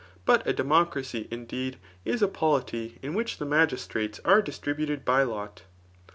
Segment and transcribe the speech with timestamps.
[0.25, 5.61] But a democracy, indeed, is a polity in which the magistrates are distributed by lot.